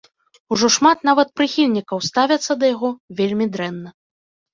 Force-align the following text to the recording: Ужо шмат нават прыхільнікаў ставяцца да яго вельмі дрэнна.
Ужо 0.55 0.67
шмат 0.75 1.03
нават 1.09 1.33
прыхільнікаў 1.39 1.97
ставяцца 2.09 2.51
да 2.63 2.71
яго 2.73 2.89
вельмі 3.21 3.45
дрэнна. 3.59 3.93